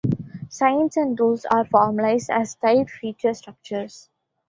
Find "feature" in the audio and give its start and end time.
2.89-3.35